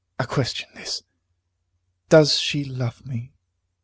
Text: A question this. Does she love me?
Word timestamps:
A 0.17 0.25
question 0.25 0.67
this. 0.73 1.03
Does 2.09 2.39
she 2.39 2.63
love 2.65 3.05
me? 3.05 3.33